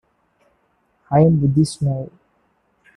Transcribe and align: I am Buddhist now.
I 1.11 1.19
am 1.19 1.37
Buddhist 1.39 1.83
now. 1.83 2.09